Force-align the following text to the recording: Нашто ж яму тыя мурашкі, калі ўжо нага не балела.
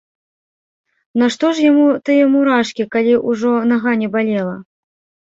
Нашто 1.21 1.49
ж 1.57 1.67
яму 1.71 1.83
тыя 2.09 2.23
мурашкі, 2.35 2.85
калі 2.95 3.13
ўжо 3.33 3.51
нага 3.73 3.93
не 4.05 4.09
балела. 4.17 4.55